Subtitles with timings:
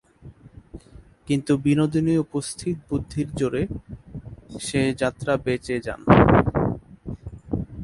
[1.27, 3.63] কিন্তু বিনোদিনী উপস্থিত বুদ্ধির জোরে
[4.59, 6.01] সে যাত্রা বেঁচে যান।